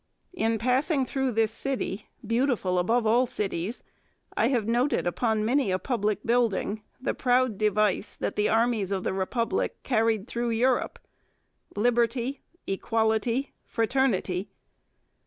[0.33, 3.83] 'In passing through this city, beautiful above all cities,
[4.35, 9.03] I have noted upon many a public building the proud device that the armies of
[9.03, 10.97] the Republic carried through Europe
[11.75, 14.49] Liberty, Equality, Fraternity.